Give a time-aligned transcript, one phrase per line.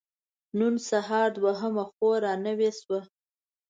[0.57, 2.99] نن سهار دوهمه خور را نوې شوه.